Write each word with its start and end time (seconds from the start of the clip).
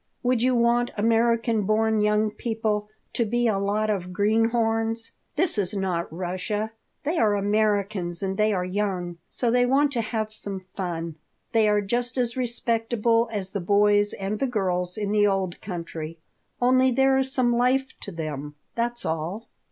Would 0.23 0.41
you 0.41 0.55
want 0.55 0.89
American 0.97 1.61
born 1.61 2.01
young 2.01 2.31
people 2.31 2.89
to 3.13 3.23
be 3.23 3.45
a 3.45 3.59
lot 3.59 3.91
of 3.91 4.11
greenhorns? 4.11 5.11
This 5.35 5.59
is 5.59 5.75
not 5.75 6.11
Russia. 6.11 6.71
They 7.03 7.19
are 7.19 7.35
Americans 7.35 8.23
and 8.23 8.35
they 8.35 8.51
are 8.51 8.65
young, 8.65 9.19
so 9.29 9.51
they 9.51 9.67
want 9.67 9.91
to 9.91 10.01
have 10.01 10.33
some 10.33 10.59
fun. 10.75 11.17
They 11.51 11.69
are 11.69 11.81
just 11.81 12.17
as 12.17 12.35
respectable 12.35 13.29
as 13.31 13.51
the 13.51 13.61
boys 13.61 14.13
and 14.13 14.39
the 14.39 14.47
girls 14.47 14.97
in 14.97 15.11
the 15.11 15.27
old 15.27 15.61
country. 15.61 16.17
Only 16.59 16.89
there 16.89 17.19
is 17.19 17.31
some 17.31 17.55
life 17.55 17.89
to 17.99 18.11
them. 18.11 18.55
That's 18.73 19.05
all." 19.05 19.49